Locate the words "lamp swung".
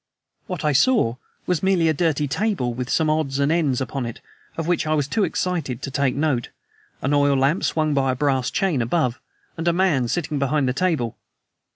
7.37-7.93